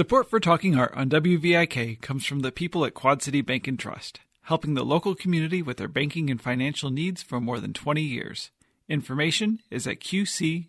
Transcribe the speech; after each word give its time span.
Support 0.00 0.30
for 0.30 0.40
Talking 0.40 0.78
Art 0.78 0.94
on 0.94 1.10
WVIK 1.10 2.00
comes 2.00 2.24
from 2.24 2.40
the 2.40 2.50
people 2.50 2.86
at 2.86 2.94
Quad 2.94 3.20
City 3.20 3.42
Bank 3.42 3.68
and 3.68 3.78
Trust, 3.78 4.20
helping 4.44 4.72
the 4.72 4.82
local 4.82 5.14
community 5.14 5.60
with 5.60 5.76
their 5.76 5.88
banking 5.88 6.30
and 6.30 6.40
financial 6.40 6.88
needs 6.88 7.22
for 7.22 7.38
more 7.38 7.60
than 7.60 7.74
20 7.74 8.00
years. 8.00 8.50
Information 8.88 9.60
is 9.70 9.86
at 9.86 10.00
qcbt.com. 10.00 10.64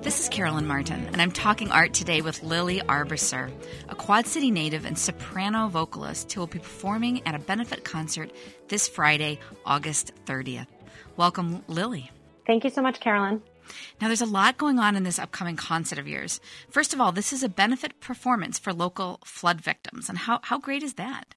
This 0.00 0.20
is 0.20 0.30
Carolyn 0.30 0.66
Martin, 0.66 1.06
and 1.12 1.20
I'm 1.20 1.32
talking 1.32 1.70
art 1.70 1.92
today 1.92 2.22
with 2.22 2.42
Lily 2.42 2.80
Arbisser, 2.80 3.52
a 3.90 3.94
Quad 3.94 4.26
City 4.26 4.50
native 4.50 4.86
and 4.86 4.98
soprano 4.98 5.68
vocalist 5.68 6.32
who 6.32 6.40
will 6.40 6.46
be 6.46 6.60
performing 6.60 7.20
at 7.26 7.34
a 7.34 7.38
benefit 7.38 7.84
concert 7.84 8.30
this 8.68 8.88
Friday, 8.88 9.38
August 9.66 10.12
30th. 10.24 10.66
Welcome, 11.16 11.62
Lily. 11.68 12.10
Thank 12.46 12.64
you 12.64 12.70
so 12.70 12.82
much, 12.82 13.00
Carolyn. 13.00 13.42
Now, 14.00 14.08
there's 14.08 14.20
a 14.20 14.26
lot 14.26 14.58
going 14.58 14.78
on 14.78 14.96
in 14.96 15.04
this 15.04 15.18
upcoming 15.18 15.56
concert 15.56 15.98
of 15.98 16.08
yours. 16.08 16.40
First 16.70 16.92
of 16.92 17.00
all, 17.00 17.12
this 17.12 17.32
is 17.32 17.42
a 17.42 17.48
benefit 17.48 18.00
performance 18.00 18.58
for 18.58 18.72
local 18.72 19.20
flood 19.24 19.60
victims. 19.60 20.08
And 20.08 20.18
how, 20.18 20.40
how 20.42 20.58
great 20.58 20.82
is 20.82 20.94
that? 20.94 21.34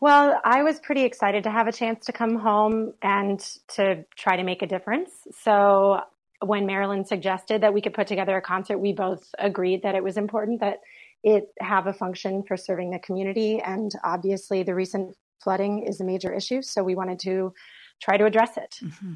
Well, 0.00 0.40
I 0.44 0.62
was 0.62 0.80
pretty 0.80 1.04
excited 1.04 1.44
to 1.44 1.50
have 1.50 1.66
a 1.66 1.72
chance 1.72 2.06
to 2.06 2.12
come 2.12 2.36
home 2.36 2.94
and 3.02 3.38
to 3.68 4.04
try 4.16 4.36
to 4.36 4.42
make 4.42 4.62
a 4.62 4.66
difference. 4.66 5.10
So, 5.42 6.00
when 6.40 6.66
Marilyn 6.66 7.04
suggested 7.04 7.62
that 7.62 7.74
we 7.74 7.80
could 7.80 7.94
put 7.94 8.06
together 8.06 8.36
a 8.36 8.42
concert, 8.42 8.78
we 8.78 8.92
both 8.92 9.28
agreed 9.38 9.82
that 9.82 9.96
it 9.96 10.04
was 10.04 10.16
important 10.16 10.60
that 10.60 10.78
it 11.24 11.48
have 11.58 11.88
a 11.88 11.92
function 11.92 12.44
for 12.46 12.56
serving 12.56 12.90
the 12.90 13.00
community. 13.00 13.60
And 13.60 13.90
obviously, 14.04 14.62
the 14.62 14.74
recent 14.74 15.16
flooding 15.42 15.82
is 15.82 16.00
a 16.00 16.04
major 16.04 16.32
issue. 16.32 16.62
So, 16.62 16.82
we 16.82 16.94
wanted 16.94 17.18
to 17.20 17.52
try 18.00 18.16
to 18.16 18.24
address 18.24 18.56
it. 18.56 18.78
Mm-hmm. 18.82 19.14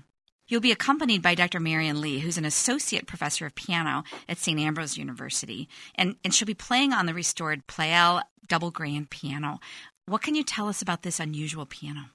You'll 0.48 0.60
be 0.60 0.72
accompanied 0.72 1.22
by 1.22 1.34
Dr. 1.34 1.60
Marion 1.60 2.00
Lee, 2.00 2.18
who's 2.18 2.36
an 2.36 2.44
associate 2.44 3.06
professor 3.06 3.46
of 3.46 3.54
piano 3.54 4.02
at 4.28 4.38
St. 4.38 4.58
Ambrose 4.58 4.98
University, 4.98 5.68
and, 5.94 6.16
and 6.24 6.34
she'll 6.34 6.46
be 6.46 6.54
playing 6.54 6.92
on 6.92 7.06
the 7.06 7.14
restored 7.14 7.66
Pleyel 7.66 8.22
double 8.48 8.70
grand 8.70 9.08
piano. 9.08 9.60
What 10.06 10.22
can 10.22 10.34
you 10.34 10.42
tell 10.44 10.68
us 10.68 10.82
about 10.82 11.02
this 11.02 11.20
unusual 11.20 11.64
piano? 11.64 12.10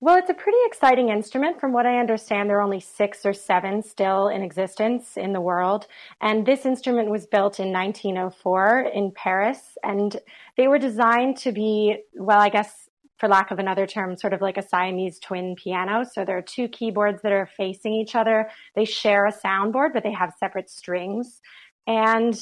Well, 0.00 0.16
it's 0.16 0.30
a 0.30 0.34
pretty 0.34 0.58
exciting 0.64 1.08
instrument. 1.08 1.60
From 1.60 1.72
what 1.72 1.84
I 1.84 1.98
understand, 1.98 2.48
there 2.48 2.58
are 2.58 2.62
only 2.62 2.78
six 2.78 3.26
or 3.26 3.32
seven 3.32 3.82
still 3.82 4.28
in 4.28 4.42
existence 4.42 5.16
in 5.16 5.32
the 5.32 5.40
world. 5.40 5.88
And 6.20 6.46
this 6.46 6.64
instrument 6.64 7.10
was 7.10 7.26
built 7.26 7.58
in 7.58 7.72
1904 7.72 8.90
in 8.94 9.10
Paris. 9.10 9.76
And 9.82 10.16
they 10.56 10.68
were 10.68 10.78
designed 10.78 11.38
to 11.38 11.50
be, 11.50 11.96
well, 12.14 12.38
I 12.38 12.48
guess 12.48 12.87
for 13.18 13.28
lack 13.28 13.50
of 13.50 13.58
another 13.58 13.86
term, 13.86 14.16
sort 14.16 14.32
of 14.32 14.40
like 14.40 14.56
a 14.56 14.62
Siamese 14.62 15.18
twin 15.18 15.56
piano. 15.56 16.04
So 16.04 16.24
there 16.24 16.38
are 16.38 16.42
two 16.42 16.68
keyboards 16.68 17.22
that 17.22 17.32
are 17.32 17.50
facing 17.56 17.92
each 17.92 18.14
other. 18.14 18.48
They 18.74 18.84
share 18.84 19.26
a 19.26 19.32
soundboard, 19.32 19.92
but 19.92 20.02
they 20.02 20.12
have 20.12 20.34
separate 20.38 20.70
strings. 20.70 21.40
And 21.86 22.38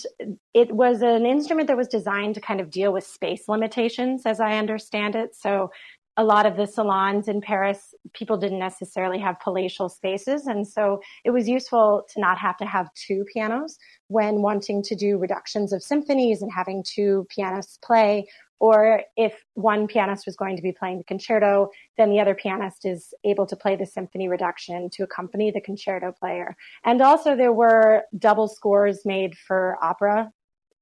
it 0.55 0.73
was 0.73 1.03
an 1.03 1.25
instrument 1.25 1.69
that 1.69 1.77
was 1.77 1.89
designed 1.89 2.35
to 2.35 2.41
kind 2.41 2.61
of 2.61 2.71
deal 2.71 2.93
with 2.93 3.07
space 3.07 3.49
limitations, 3.49 4.23
as 4.27 4.41
I 4.41 4.59
understand 4.59 5.15
it. 5.15 5.37
So 5.37 5.71
a 6.19 6.25
lot 6.25 6.47
of 6.47 6.57
the 6.57 6.67
salons 6.67 7.29
in 7.29 7.41
Paris, 7.41 7.95
people 8.15 8.39
didn't 8.39 8.59
necessarily 8.59 9.19
have 9.19 9.39
palatial 9.39 9.89
spaces. 9.89 10.47
And 10.47 10.67
so 10.67 11.01
it 11.25 11.31
was 11.31 11.49
useful 11.49 12.07
to 12.13 12.21
not 12.21 12.39
have 12.39 12.57
to 12.57 12.65
have 12.65 12.93
two 12.95 13.25
pianos 13.33 13.79
when 14.09 14.41
wanting 14.41 14.83
to 14.85 14.97
do 14.97 15.19
reductions 15.19 15.73
of 15.73 15.83
symphonies 15.83 16.43
and 16.43 16.51
having 16.51 16.83
two 16.83 17.27
pianists 17.29 17.79
play 17.85 18.27
or 18.59 19.03
if 19.17 19.45
one 19.55 19.87
pianist 19.87 20.27
was 20.27 20.37
going 20.37 20.57
to 20.57 20.62
be 20.62 20.73
playing 20.73 20.99
the 20.99 21.05
concerto, 21.05 21.71
then 21.97 22.11
the 22.11 22.21
other 22.21 22.35
pianist 22.35 22.85
is 22.85 23.12
able 23.25 23.47
to 23.47 23.57
play 23.57 23.77
the 23.77 23.87
symphony 23.87 24.29
reduction 24.29 24.89
to 24.91 25.03
accompany 25.03 25.51
the 25.51 25.61
concerto 25.61 26.12
player. 26.12 26.57
And 26.84 27.03
also 27.03 27.37
there 27.37 27.53
were 27.53 28.03
double 28.19 28.49
scores 28.49 29.05
made 29.05 29.37
for 29.37 29.77
opera 29.83 30.33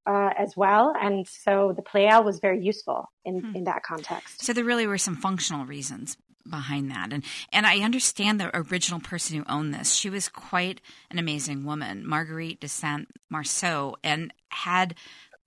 uh, 0.07 0.31
as 0.39 0.57
well. 0.57 0.95
And 1.01 1.27
so 1.27 1.73
the 1.75 1.83
Pleyel 1.83 2.25
was 2.25 2.39
very 2.39 2.63
useful 2.63 3.11
in, 3.25 3.41
hmm. 3.41 3.57
in 3.57 3.65
that 3.65 3.83
context. 3.83 4.45
So 4.45 4.53
there 4.53 4.65
really 4.65 4.87
were 4.87 4.99
some 4.99 5.17
functional 5.17 5.65
reasons 5.65 6.17
behind 6.49 6.91
that. 6.91 7.13
And 7.13 7.25
and 7.53 7.67
I 7.67 7.79
understand 7.79 8.39
the 8.39 8.55
original 8.55 9.01
person 9.01 9.39
who 9.39 9.45
owned 9.49 9.73
this. 9.73 9.95
She 9.95 10.11
was 10.11 10.29
quite 10.29 10.81
an 11.11 11.19
amazing 11.19 11.65
woman, 11.65 12.07
Marguerite 12.07 12.61
de 12.61 12.69
Saint 12.69 13.09
Marceaux, 13.31 13.97
and 14.05 14.33
had 14.51 14.95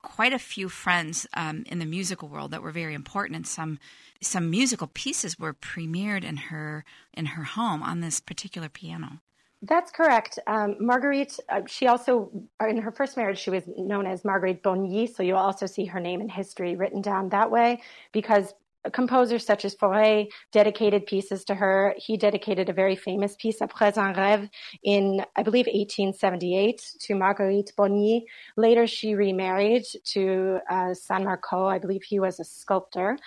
quite 0.02 0.34
a 0.34 0.40
few 0.40 0.70
friends 0.70 1.28
um, 1.34 1.64
in 1.68 1.80
the 1.80 1.86
musical 1.86 2.30
world 2.30 2.52
that 2.52 2.62
were 2.62 2.72
very 2.72 2.94
important, 2.94 3.36
and 3.36 3.48
some 3.48 3.80
some 4.22 4.50
musical 4.50 4.88
pieces 4.88 5.38
were 5.38 5.54
premiered 5.54 6.24
in 6.24 6.38
her 6.38 6.84
in 7.14 7.28
her 7.28 7.44
home 7.44 7.84
on 7.84 8.02
this 8.02 8.20
particular 8.20 8.70
piano. 8.70 9.20
That's 9.64 9.90
correct. 9.92 10.38
Um, 10.46 10.76
Marguerite, 10.80 11.40
uh, 11.50 11.62
she 11.68 11.88
also, 11.88 12.32
in 12.62 12.78
her 12.78 12.92
first 12.92 13.18
marriage, 13.18 13.40
she 13.40 13.50
was 13.50 13.64
known 13.76 14.06
as 14.06 14.24
Marguerite 14.24 14.62
Baugnies. 14.62 15.16
So 15.16 15.24
you'll 15.24 15.38
also 15.38 15.66
see 15.66 15.86
her 15.86 16.00
name 16.00 16.22
in 16.22 16.30
history 16.30 16.76
written 16.76 17.02
down 17.02 17.30
that 17.30 17.50
way 17.50 17.82
because 18.12 18.54
composers 18.94 19.46
such 19.46 19.66
as 19.66 19.76
Fauré 19.76 20.28
dedicated 20.52 21.06
pieces 21.06 21.44
to 21.46 21.56
her. 21.56 21.94
He 21.98 22.18
dedicated 22.18 22.70
a 22.70 22.74
very 22.74 22.96
famous 22.96 23.36
piece, 23.36 23.60
Après 23.60 23.98
un 23.98 24.14
rêve, 24.14 24.50
in, 24.84 25.26
I 25.36 25.44
believe, 25.44 25.68
1878 25.68 26.82
to 27.02 27.16
Marguerite 27.16 27.72
Baugnies. 27.78 28.24
Later, 28.56 28.88
she 28.88 29.16
remarried 29.16 29.84
to 30.14 30.60
uh, 30.70 30.94
San 30.94 31.24
Marco. 31.24 31.66
I 31.66 31.80
believe 31.80 32.04
he 32.04 32.20
was 32.20 32.40
a 32.40 32.44
sculptor. 32.44 33.18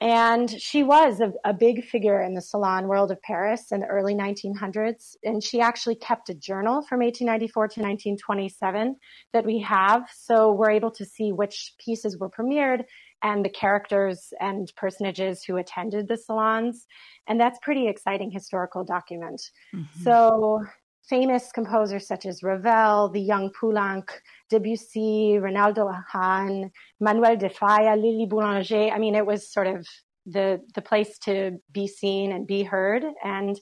And 0.00 0.50
she 0.50 0.82
was 0.82 1.20
a, 1.20 1.32
a, 1.44 1.54
big 1.54 1.84
figure 1.84 2.20
in 2.20 2.34
the 2.34 2.42
salon 2.42 2.88
world 2.88 3.10
of 3.10 3.22
Paris 3.22 3.72
in 3.72 3.80
the 3.80 3.86
early 3.86 4.14
1900s. 4.14 5.16
And 5.22 5.42
she 5.42 5.60
actually 5.60 5.94
kept 5.94 6.28
a 6.28 6.34
journal 6.34 6.82
from 6.82 7.00
1894 7.00 7.68
to 7.68 7.80
1927 7.80 8.96
that 9.32 9.46
we 9.46 9.60
have. 9.60 10.02
So 10.12 10.52
we're 10.52 10.72
able 10.72 10.90
to 10.90 11.06
see 11.06 11.32
which 11.32 11.74
pieces 11.78 12.18
were 12.18 12.28
premiered 12.28 12.84
and 13.24 13.44
the 13.44 13.48
characters 13.48 14.32
and 14.38 14.70
personages 14.76 15.42
who 15.42 15.56
attended 15.56 16.06
the 16.06 16.16
salons. 16.16 16.86
And 17.26 17.40
that's 17.40 17.58
pretty 17.62 17.88
exciting 17.88 18.30
historical 18.30 18.84
document. 18.84 19.40
Mm-hmm. 19.74 20.02
So 20.04 20.62
famous 21.08 21.50
composers 21.50 22.06
such 22.06 22.26
as 22.26 22.42
Ravel, 22.42 23.08
the 23.08 23.20
young 23.20 23.50
Poulenc, 23.50 24.10
Debussy, 24.50 25.38
Reynaldo 25.40 26.02
Hahn, 26.06 26.70
Manuel 27.00 27.36
de 27.36 27.48
Falla, 27.48 27.96
Lily 27.96 28.26
Boulanger. 28.26 28.90
I 28.90 28.98
mean, 28.98 29.14
it 29.14 29.26
was 29.26 29.50
sort 29.50 29.66
of 29.66 29.86
the, 30.26 30.60
the 30.74 30.82
place 30.82 31.18
to 31.20 31.58
be 31.72 31.86
seen 31.86 32.30
and 32.30 32.46
be 32.46 32.62
heard. 32.62 33.04
And 33.24 33.58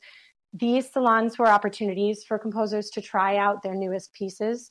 these 0.53 0.93
salons 0.93 1.39
were 1.39 1.49
opportunities 1.49 2.25
for 2.27 2.39
composers 2.39 2.91
to 2.91 3.01
try 3.01 3.37
out 3.37 3.62
their 3.62 3.75
newest 3.75 4.12
pieces 4.12 4.71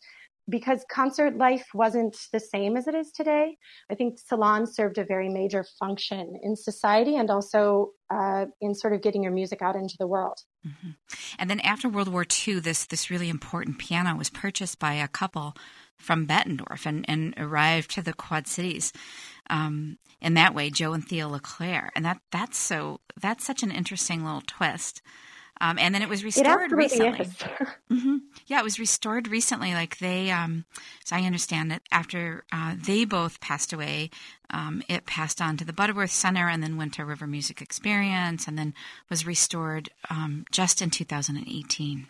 because 0.52 0.86
concert 0.92 1.38
life 1.38 1.66
wasn't 1.74 2.16
the 2.32 2.40
same 2.40 2.78
as 2.78 2.88
it 2.88 2.94
is 2.94 3.12
today. 3.12 3.58
I 3.90 3.96
think 3.96 4.20
salons 4.20 4.76
served 4.76 4.98
a 4.98 5.06
very 5.06 5.30
major 5.30 5.66
function 5.80 6.36
in 6.44 6.56
society 6.56 7.16
and 7.16 7.32
also 7.32 7.94
uh, 8.12 8.46
in 8.60 8.76
sort 8.76 8.94
of 8.94 9.02
getting 9.02 9.24
your 9.24 9.32
music 9.32 9.62
out 9.62 9.76
into 9.76 9.96
the 9.98 10.08
world. 10.08 10.38
Mm-hmm. 10.68 10.92
And 11.40 11.50
then 11.50 11.62
after 11.62 11.90
World 11.90 12.10
War 12.10 12.26
II, 12.48 12.60
this 12.60 12.86
this 12.86 13.10
really 13.10 13.30
important 13.30 13.80
piano 13.80 14.16
was 14.16 14.30
purchased 14.30 14.78
by 14.78 14.94
a 14.94 15.08
couple 15.08 15.56
from 15.98 16.28
Bettendorf 16.28 16.86
and, 16.86 17.06
and 17.08 17.34
arrived 17.38 17.92
to 17.92 18.02
the 18.02 18.14
Quad 18.14 18.48
Cities. 18.48 18.92
Um, 19.50 19.98
in 20.22 20.34
that 20.36 20.54
way, 20.54 20.70
Joe 20.70 20.94
and 20.94 21.08
Thea 21.08 21.28
LeClaire, 21.28 21.92
and 21.96 22.06
that 22.06 22.20
that's 22.32 22.58
so 22.58 23.00
that's 23.20 23.46
such 23.46 23.64
an 23.64 23.72
interesting 23.72 24.24
little 24.24 24.44
twist. 24.46 25.02
Um, 25.62 25.78
and 25.78 25.94
then 25.94 26.02
it 26.02 26.10
was 26.10 26.24
restored 26.24 26.72
it 26.72 26.76
recently. 26.76 27.26
mm-hmm. 27.92 28.18
Yeah, 28.48 28.60
it 28.60 28.64
was 28.64 28.80
restored 28.80 29.28
recently. 29.28 29.76
Like 29.76 30.00
they, 30.00 30.32
um, 30.32 30.66
so 31.06 31.16
I 31.16 31.22
understand 31.22 31.70
that 31.70 31.84
after 31.92 32.46
uh, 32.52 32.74
they 32.84 33.06
both 33.06 33.40
passed 33.42 33.72
away, 33.72 34.10
um, 34.50 34.82
it 34.90 35.06
passed 35.06 35.40
on 35.40 35.58
to 35.58 35.64
the 35.64 35.72
Butterworth 35.72 36.10
Center 36.10 36.50
and 36.50 36.64
then 36.64 36.78
went 36.78 36.96
to 36.96 37.06
River 37.06 37.28
Music 37.28 37.62
Experience 37.62 38.48
and 38.48 38.58
then 38.58 38.74
was 39.08 39.28
restored 39.28 39.90
um, 40.10 40.46
just 40.52 40.82
in 40.82 40.90
2018. 40.90 42.08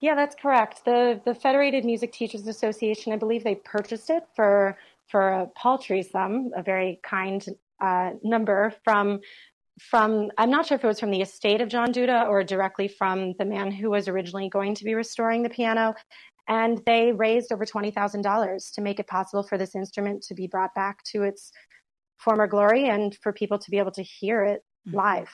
Yeah, 0.00 0.14
that's 0.14 0.34
correct. 0.34 0.84
The 0.84 1.18
the 1.24 1.34
Federated 1.34 1.86
Music 1.86 2.12
Teachers 2.12 2.46
Association, 2.46 3.14
I 3.14 3.16
believe 3.16 3.44
they 3.44 3.54
purchased 3.54 4.10
it 4.10 4.24
for 4.36 4.76
for 5.08 5.30
a 5.30 5.46
paltry 5.46 6.02
sum, 6.02 6.50
a 6.54 6.62
very 6.62 7.00
kind 7.02 7.42
uh, 7.80 8.10
number 8.22 8.74
from 8.84 9.20
from 9.80 10.30
I'm 10.38 10.50
not 10.50 10.66
sure 10.66 10.76
if 10.76 10.84
it 10.84 10.86
was 10.86 11.00
from 11.00 11.10
the 11.10 11.22
estate 11.22 11.60
of 11.60 11.68
John 11.68 11.92
Duda 11.92 12.28
or 12.28 12.44
directly 12.44 12.88
from 12.88 13.34
the 13.38 13.44
man 13.44 13.70
who 13.70 13.90
was 13.90 14.08
originally 14.08 14.48
going 14.48 14.74
to 14.76 14.84
be 14.84 14.94
restoring 14.94 15.42
the 15.42 15.50
piano. 15.50 15.94
And 16.46 16.80
they 16.84 17.12
raised 17.12 17.52
over 17.52 17.64
$20,000 17.64 18.74
to 18.74 18.80
make 18.82 19.00
it 19.00 19.06
possible 19.06 19.42
for 19.42 19.56
this 19.56 19.74
instrument 19.74 20.22
to 20.24 20.34
be 20.34 20.46
brought 20.46 20.74
back 20.74 21.02
to 21.04 21.22
its 21.22 21.50
former 22.18 22.46
glory 22.46 22.88
and 22.88 23.16
for 23.22 23.32
people 23.32 23.58
to 23.58 23.70
be 23.70 23.78
able 23.78 23.92
to 23.92 24.02
hear 24.02 24.44
it 24.44 24.62
mm-hmm. 24.86 24.96
live. 24.96 25.28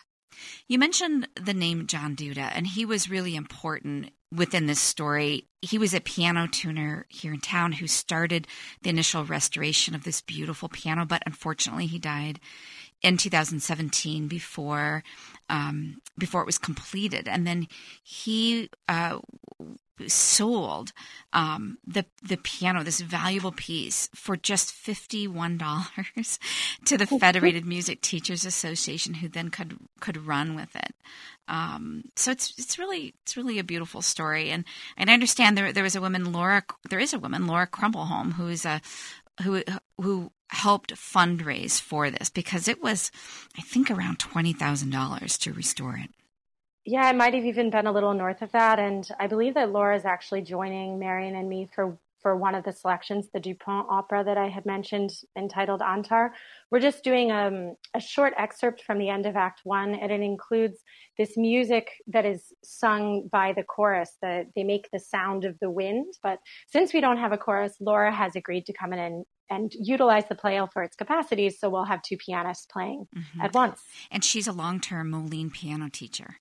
You 0.69 0.79
mentioned 0.79 1.29
the 1.35 1.55
name 1.55 1.89
John 1.89 2.15
Duda, 2.15 2.53
and 2.55 2.65
he 2.65 2.85
was 2.85 3.11
really 3.11 3.35
important 3.35 4.11
within 4.33 4.67
this 4.67 4.79
story. 4.79 5.49
He 5.61 5.77
was 5.77 5.93
a 5.93 6.01
piano 6.01 6.47
tuner 6.47 7.07
here 7.09 7.35
in 7.35 7.41
town 7.41 7.73
who 7.73 7.89
started 7.89 8.47
the 8.83 8.91
initial 8.91 9.25
restoration 9.25 9.97
of 9.97 10.05
this 10.05 10.21
beautiful 10.21 10.69
piano, 10.69 11.05
but 11.05 11.25
unfortunately, 11.27 11.87
he 11.87 11.99
died 11.99 12.39
in 13.03 13.17
2017 13.17 14.29
before 14.29 15.03
um, 15.49 16.01
before 16.17 16.43
it 16.43 16.47
was 16.47 16.59
completed, 16.59 17.27
and 17.27 17.47
then 17.47 17.67
he 18.03 18.71
uh, 18.89 19.19
sold 20.07 20.93
um, 21.33 21.79
the 21.87 22.07
the 22.23 22.37
piano, 22.37 22.83
this 22.83 23.01
valuable 23.01 23.53
piece, 23.53 24.09
for 24.15 24.37
just 24.37 24.73
fifty 24.73 25.27
one 25.27 25.59
dollars 25.59 26.39
to 26.85 26.97
the 26.97 27.07
Federated 27.07 27.65
Music 27.67 28.01
Teachers 28.01 28.47
Association, 28.47 29.15
who 29.15 29.29
then 29.29 29.51
could 29.51 29.77
could 30.01 30.27
run 30.27 30.55
with 30.55 30.75
it. 30.77 30.95
Um, 31.49 32.05
so 32.17 32.31
it's 32.31 32.55
it's 32.59 32.79
really 32.79 33.15
it's 33.23 33.37
really 33.37 33.59
a 33.59 33.65
beautiful 33.65 34.03
story, 34.03 34.51
and 34.51 34.65
and 34.97 35.11
I 35.11 35.15
understand 35.15 35.59
there 35.59 35.73
there 35.73 35.85
was 35.85 35.97
a 35.97 36.01
woman 36.01 36.33
Laura 36.33 36.63
there 36.89 37.01
is 37.01 37.13
a 37.13 37.19
woman 37.19 37.47
Laura 37.47 37.67
Crumbleholm 37.67 38.35
who 38.35 38.49
is 38.49 38.65
a 38.65 38.81
who 39.43 39.63
who 40.01 40.31
helped 40.51 40.95
fundraise 40.95 41.81
for 41.81 42.11
this 42.11 42.29
because 42.29 42.69
it 42.69 42.83
was 42.83 43.11
I 43.57 43.63
think 43.63 43.91
around 43.91 44.19
twenty 44.19 44.53
thousand 44.53 44.91
dollars 44.91 45.39
to 45.39 45.53
restore 45.53 45.97
it. 45.97 46.11
Yeah, 46.85 47.09
it 47.11 47.17
might 47.17 47.35
have 47.35 47.45
even 47.45 47.71
been 47.71 47.87
a 47.87 47.93
little 47.93 48.15
north 48.15 48.43
of 48.43 48.53
that. 48.53 48.79
And 48.79 49.07
I 49.19 49.27
believe 49.27 49.55
that 49.55 49.71
Laura 49.71 49.97
is 49.97 50.05
actually 50.05 50.43
joining 50.43 50.99
Marion 50.99 51.37
and 51.37 51.49
me 51.49 51.69
for 51.75 51.99
for 52.21 52.37
one 52.37 52.55
of 52.55 52.65
the 52.65 52.73
selections, 52.73 53.29
the 53.33 53.41
Dupont 53.41 53.87
opera 53.89 54.23
that 54.23 54.37
I 54.37 54.49
had 54.49 54.67
mentioned, 54.67 55.11
entitled 55.37 55.81
Antar. 55.81 56.35
We're 56.71 56.81
just 56.81 57.03
doing 57.03 57.33
um, 57.33 57.77
a 57.95 58.01
short 58.01 58.35
excerpt 58.37 58.83
from 58.83 58.99
the 58.99 59.09
end 59.09 59.25
of 59.25 59.37
Act 59.37 59.61
One, 59.65 59.95
and 59.95 60.13
it 60.13 60.21
includes 60.21 60.81
this 61.17 61.37
music 61.37 61.89
that 62.09 62.27
is 62.27 62.53
sung 62.63 63.29
by 63.33 63.55
the 63.55 63.63
chorus. 63.63 64.19
That 64.21 64.49
they 64.55 64.65
make 64.65 64.89
the 64.93 64.99
sound 64.99 65.45
of 65.45 65.59
the 65.61 65.71
wind. 65.71 66.15
But 66.23 66.41
since 66.69 66.93
we 66.93 67.01
don't 67.01 67.19
have 67.19 67.33
a 67.33 67.39
chorus, 67.39 67.77
Laura 67.81 68.15
has 68.15 68.37
agreed 68.37 68.67
to 68.67 68.75
come 68.75 68.93
in 68.93 68.99
and 68.99 69.25
and 69.51 69.75
utilize 69.75 70.27
the 70.29 70.35
Pleyel 70.35 70.73
for 70.73 70.83
its 70.83 70.97
capacities. 70.97 71.59
So 71.59 71.69
we'll 71.69 71.85
have 71.85 72.03
two 72.03 72.17
pianists 72.17 72.67
playing 72.67 73.09
mm-hmm. 73.15 73.41
at 73.41 73.53
once. 73.53 73.83
And 74.11 74.25
she's 74.25 74.47
a 74.47 74.53
long 74.53 74.81
term 74.81 75.11
Moline 75.11 75.51
piano 75.51 75.89
teacher. 75.91 76.37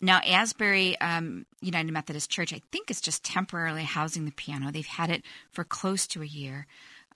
Now, 0.00 0.20
Asbury 0.26 0.98
um, 1.00 1.46
United 1.60 1.92
Methodist 1.92 2.30
Church, 2.30 2.52
I 2.52 2.60
think, 2.72 2.90
is 2.90 3.00
just 3.00 3.24
temporarily 3.24 3.84
housing 3.84 4.24
the 4.24 4.32
piano. 4.32 4.70
They've 4.70 4.86
had 4.86 5.10
it 5.10 5.24
for 5.50 5.64
close 5.64 6.06
to 6.08 6.22
a 6.22 6.26
year. 6.26 6.66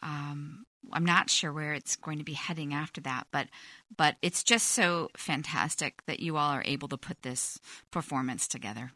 Um, 0.02 0.64
I'm 0.92 1.04
not 1.04 1.28
sure 1.28 1.52
where 1.52 1.74
it's 1.74 1.96
going 1.96 2.18
to 2.18 2.24
be 2.24 2.32
heading 2.32 2.72
after 2.72 3.00
that, 3.02 3.26
but 3.30 3.48
but 3.94 4.16
it's 4.22 4.42
just 4.42 4.68
so 4.68 5.10
fantastic 5.16 6.04
that 6.06 6.20
you 6.20 6.36
all 6.36 6.50
are 6.50 6.62
able 6.64 6.88
to 6.88 6.96
put 6.96 7.22
this 7.22 7.58
performance 7.90 8.48
together. 8.48 8.92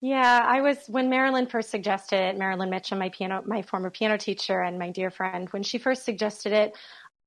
Yeah, 0.00 0.44
I 0.44 0.60
was 0.60 0.78
when 0.88 1.08
Marilyn 1.08 1.46
first 1.46 1.70
suggested 1.70 2.16
it. 2.16 2.38
Marilyn 2.38 2.70
Mitchum, 2.70 2.98
my 2.98 3.08
piano, 3.08 3.42
my 3.46 3.62
former 3.62 3.90
piano 3.90 4.18
teacher 4.18 4.60
and 4.60 4.78
my 4.78 4.90
dear 4.90 5.10
friend, 5.10 5.48
when 5.50 5.62
she 5.62 5.78
first 5.78 6.04
suggested 6.04 6.52
it, 6.52 6.76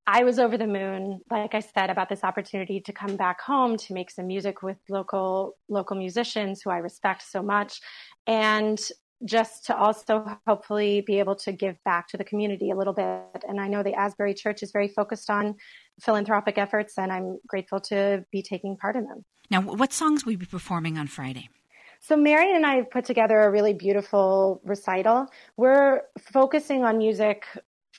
I 0.06 0.24
was 0.24 0.39
over 0.39 0.57
the 0.57 0.68
moon, 0.68 1.19
like 1.30 1.54
I 1.54 1.60
said, 1.60 1.89
about 1.89 2.07
this 2.07 2.24
opportunity 2.24 2.80
to 2.81 2.94
come 2.94 3.18
back 3.18 3.42
home 3.42 3.75
to 3.78 3.94
make 3.94 4.10
some 4.10 4.28
music 4.28 4.63
with 4.63 4.78
local 4.89 5.57
local 5.68 5.98
musicians 5.98 6.62
who 6.62 6.69
I 6.69 6.78
respect 6.78 7.24
so 7.24 7.42
much, 7.42 7.81
and 8.25 8.80
just 9.25 9.66
to 9.66 9.75
also 9.75 10.40
hopefully 10.48 11.01
be 11.01 11.19
able 11.19 11.36
to 11.36 11.51
give 11.51 11.75
back 11.83 12.07
to 12.10 12.18
the 12.18 12.24
community 12.24 12.69
a 12.72 12.75
little 12.75 12.94
bit. 12.94 13.44
And 13.48 13.60
I 13.60 13.68
know 13.68 13.83
the 13.83 13.95
Asbury 13.95 14.33
Church 14.33 14.62
is 14.63 14.72
very 14.72 14.88
focused 14.88 15.30
on 15.30 15.56
philanthropic 16.00 16.57
efforts, 16.57 16.98
and 16.98 17.12
I'm 17.12 17.40
grateful 17.48 17.80
to 17.81 18.24
be 18.31 18.42
taking 18.44 18.78
part 18.78 18.95
in 18.95 19.06
them. 19.06 19.25
Now, 19.50 19.62
what 19.62 19.92
songs 19.92 20.25
will 20.25 20.33
you 20.33 20.38
be 20.38 20.45
performing 20.45 20.98
on 20.98 21.07
Friday? 21.07 21.50
So 21.99 22.15
Marion 22.15 22.55
and 22.55 22.65
I 22.65 22.75
have 22.75 22.91
put 22.91 23.05
together 23.05 23.39
a 23.41 23.51
really 23.51 23.73
beautiful 23.73 24.61
recital. 24.63 25.27
We're 25.57 26.01
focusing 26.19 26.83
on 26.83 26.97
music 26.97 27.45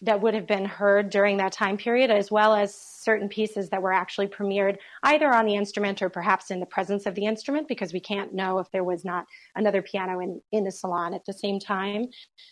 that 0.03 0.21
would 0.21 0.33
have 0.33 0.47
been 0.47 0.65
heard 0.65 1.11
during 1.11 1.39
that 1.39 1.51
time 1.51 1.77
period, 1.77 2.09
as 2.09 2.31
well 2.31 2.55
as 2.55 2.73
certain 2.73 3.29
pieces 3.29 3.69
that 3.71 3.83
were 3.83 3.93
actually 3.93 4.29
premiered 4.29 4.77
either 5.03 5.35
on 5.35 5.45
the 5.45 5.57
instrument 5.57 6.01
or 6.03 6.09
perhaps 6.09 6.53
in 6.53 6.61
the 6.61 6.67
presence 6.67 7.05
of 7.05 7.17
the 7.17 7.25
instrument, 7.27 7.67
because 7.67 7.93
we 7.93 7.99
can't 7.99 8.33
know 8.33 8.61
if 8.61 8.71
there 8.71 8.85
was 8.85 9.05
not 9.05 9.27
another 9.57 9.83
piano 9.83 10.21
in, 10.21 10.41
in 10.53 10.63
the 10.63 10.71
salon 10.71 11.15
at 11.15 11.25
the 11.25 11.33
same 11.33 11.59
time. 11.59 12.07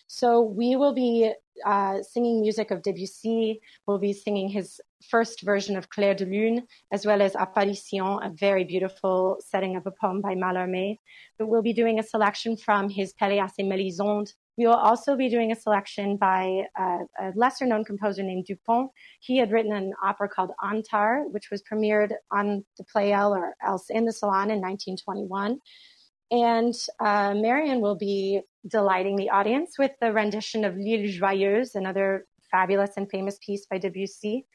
So 0.08 0.40
we 0.40 0.74
will 0.74 0.92
be 0.92 1.32
uh, 1.64 2.02
singing 2.02 2.40
music 2.40 2.72
of 2.72 2.82
Debussy. 2.82 3.60
We'll 3.86 3.98
be 3.98 4.12
singing 4.12 4.48
his 4.48 4.80
first 5.10 5.42
version 5.42 5.76
of 5.76 5.88
Clair 5.88 6.14
de 6.14 6.24
Lune, 6.24 6.66
as 6.92 7.06
well 7.06 7.22
as 7.22 7.36
Apparition, 7.36 8.18
a 8.22 8.30
very 8.34 8.64
beautiful 8.64 9.38
setting 9.40 9.76
of 9.76 9.86
a 9.86 9.92
poem 10.00 10.20
by 10.20 10.34
Mallarmé. 10.34 10.98
But 11.38 11.48
we'll 11.48 11.62
be 11.62 11.72
doing 11.72 11.98
a 11.98 12.02
selection 12.02 12.56
from 12.56 12.88
his 12.88 13.14
Pelléas 13.20 13.52
et 13.58 13.64
Mélisande 13.64 14.32
we 14.56 14.66
will 14.66 14.74
also 14.74 15.16
be 15.16 15.28
doing 15.28 15.52
a 15.52 15.56
selection 15.56 16.16
by 16.16 16.62
uh, 16.78 17.00
a 17.20 17.32
lesser 17.34 17.66
known 17.66 17.84
composer 17.84 18.22
named 18.22 18.46
Dupont. 18.46 18.90
He 19.20 19.36
had 19.36 19.52
written 19.52 19.72
an 19.72 19.92
opera 20.02 20.28
called 20.28 20.52
Antar, 20.62 21.24
which 21.30 21.50
was 21.50 21.62
premiered 21.70 22.12
on 22.30 22.64
the 22.78 22.84
Pleyel 22.84 23.36
or 23.36 23.54
else 23.64 23.90
in 23.90 24.06
the 24.06 24.12
Salon 24.12 24.50
in 24.50 24.60
1921. 24.60 25.58
And 26.30 26.74
uh, 27.00 27.34
Marion 27.34 27.80
will 27.80 27.96
be 27.96 28.40
delighting 28.66 29.16
the 29.16 29.30
audience 29.30 29.78
with 29.78 29.92
the 30.00 30.12
rendition 30.12 30.64
of 30.64 30.74
L'Île 30.74 31.14
Joyeuse, 31.14 31.74
another 31.74 32.26
fabulous 32.50 32.96
and 32.96 33.08
famous 33.10 33.38
piece 33.44 33.66
by 33.66 33.78
Debussy. 33.78 34.46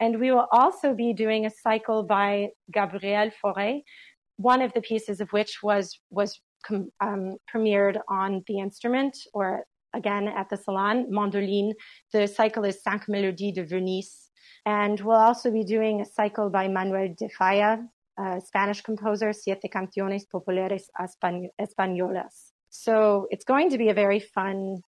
And 0.00 0.20
we 0.20 0.30
will 0.30 0.46
also 0.52 0.94
be 0.94 1.12
doing 1.12 1.46
a 1.46 1.50
cycle 1.50 2.02
by 2.02 2.50
Gabriel 2.72 3.30
Fauré, 3.42 3.82
one 4.36 4.62
of 4.62 4.72
the 4.72 4.80
pieces 4.80 5.20
of 5.20 5.30
which 5.30 5.58
was 5.62 5.98
was 6.10 6.40
com- 6.64 6.90
um, 7.00 7.36
premiered 7.52 7.98
on 8.08 8.42
the 8.46 8.58
instrument 8.60 9.16
or 9.34 9.64
again 9.94 10.28
at 10.28 10.48
the 10.50 10.56
Salon, 10.56 11.06
Mandoline. 11.10 11.72
The 12.12 12.26
cycle 12.26 12.64
is 12.64 12.82
Cinq 12.82 13.06
Mélodies 13.06 13.54
de 13.54 13.64
Venise. 13.64 14.28
And 14.66 15.00
we'll 15.00 15.16
also 15.16 15.50
be 15.50 15.64
doing 15.64 16.00
a 16.00 16.04
cycle 16.04 16.50
by 16.50 16.68
Manuel 16.68 17.14
de 17.16 17.28
Falla, 17.30 17.78
a 18.18 18.40
Spanish 18.40 18.82
composer, 18.82 19.32
Siete 19.32 19.68
Canciones 19.72 20.26
Populares 20.26 20.90
Españolas. 21.60 22.52
So 22.68 23.26
it's 23.30 23.44
going 23.44 23.70
to 23.70 23.78
be 23.78 23.88
a 23.88 23.94
very 23.94 24.20
fun 24.20 24.82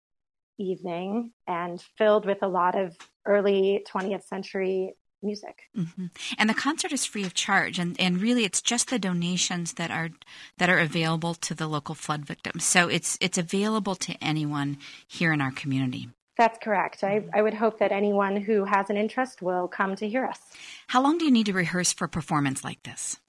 evening 0.60 1.32
and 1.46 1.82
filled 1.96 2.26
with 2.26 2.42
a 2.42 2.48
lot 2.48 2.78
of 2.78 2.96
early 3.26 3.84
20th 3.92 4.24
century 4.24 4.94
music. 5.22 5.62
Mm-hmm. 5.76 6.06
And 6.38 6.48
the 6.48 6.54
concert 6.54 6.92
is 6.92 7.04
free 7.04 7.24
of 7.24 7.34
charge, 7.34 7.78
and, 7.78 7.98
and 8.00 8.20
really 8.20 8.44
it's 8.44 8.62
just 8.62 8.90
the 8.90 8.98
donations 8.98 9.74
that 9.74 9.90
are 9.90 10.10
that 10.58 10.70
are 10.70 10.78
available 10.78 11.34
to 11.34 11.54
the 11.54 11.66
local 11.66 11.94
flood 11.94 12.24
victims. 12.24 12.64
So 12.64 12.88
it's 12.88 13.18
it's 13.20 13.38
available 13.38 13.94
to 13.96 14.14
anyone 14.22 14.78
here 15.06 15.32
in 15.32 15.40
our 15.40 15.50
community. 15.50 16.08
That's 16.36 16.58
correct. 16.58 17.04
I, 17.04 17.24
I 17.34 17.42
would 17.42 17.52
hope 17.52 17.80
that 17.80 17.92
anyone 17.92 18.36
who 18.36 18.64
has 18.64 18.88
an 18.88 18.96
interest 18.96 19.42
will 19.42 19.68
come 19.68 19.94
to 19.96 20.08
hear 20.08 20.24
us. 20.24 20.38
How 20.86 21.02
long 21.02 21.18
do 21.18 21.26
you 21.26 21.30
need 21.30 21.46
to 21.46 21.52
rehearse 21.52 21.92
for 21.92 22.06
a 22.06 22.08
performance 22.08 22.64
like 22.64 22.82
this? 22.82 23.20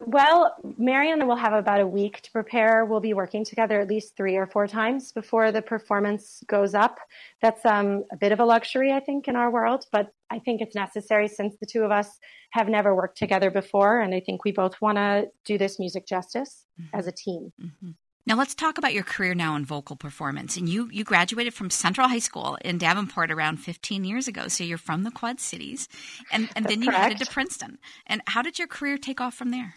Well, 0.00 0.56
Mary 0.76 1.10
and 1.10 1.22
I 1.22 1.24
will 1.24 1.36
have 1.36 1.52
about 1.52 1.80
a 1.80 1.86
week 1.86 2.20
to 2.22 2.32
prepare. 2.32 2.84
We'll 2.84 3.00
be 3.00 3.14
working 3.14 3.44
together 3.44 3.80
at 3.80 3.88
least 3.88 4.16
three 4.16 4.36
or 4.36 4.46
four 4.46 4.66
times 4.66 5.12
before 5.12 5.52
the 5.52 5.62
performance 5.62 6.42
goes 6.46 6.74
up. 6.74 6.98
That's 7.40 7.64
um, 7.64 8.04
a 8.10 8.16
bit 8.16 8.32
of 8.32 8.40
a 8.40 8.44
luxury, 8.44 8.92
I 8.92 9.00
think, 9.00 9.28
in 9.28 9.36
our 9.36 9.50
world, 9.50 9.86
but 9.92 10.12
I 10.30 10.40
think 10.40 10.60
it's 10.60 10.74
necessary 10.74 11.28
since 11.28 11.56
the 11.58 11.66
two 11.66 11.82
of 11.82 11.92
us 11.92 12.18
have 12.50 12.68
never 12.68 12.94
worked 12.94 13.18
together 13.18 13.50
before. 13.50 14.00
And 14.00 14.14
I 14.14 14.20
think 14.20 14.44
we 14.44 14.52
both 14.52 14.80
want 14.80 14.96
to 14.98 15.28
do 15.44 15.58
this 15.58 15.78
music 15.78 16.06
justice 16.06 16.66
mm-hmm. 16.80 16.98
as 16.98 17.06
a 17.06 17.12
team. 17.12 17.52
Mm-hmm. 17.62 17.90
Now 18.26 18.36
let's 18.36 18.54
talk 18.54 18.78
about 18.78 18.94
your 18.94 19.04
career 19.04 19.34
now 19.34 19.54
in 19.54 19.64
vocal 19.66 19.96
performance. 19.96 20.56
And 20.56 20.68
you 20.68 20.88
you 20.90 21.04
graduated 21.04 21.52
from 21.52 21.68
Central 21.68 22.08
High 22.08 22.20
School 22.20 22.56
in 22.64 22.78
Davenport 22.78 23.30
around 23.30 23.58
15 23.58 24.04
years 24.04 24.26
ago. 24.26 24.48
So 24.48 24.64
you're 24.64 24.78
from 24.78 25.04
the 25.04 25.10
Quad 25.10 25.40
Cities, 25.40 25.88
and 26.32 26.48
and 26.56 26.64
then 26.64 26.80
you 26.80 26.88
correct. 26.88 27.02
headed 27.02 27.18
to 27.18 27.30
Princeton. 27.30 27.78
And 28.06 28.22
how 28.26 28.40
did 28.40 28.58
your 28.58 28.68
career 28.68 28.96
take 28.96 29.20
off 29.20 29.34
from 29.34 29.50
there? 29.50 29.74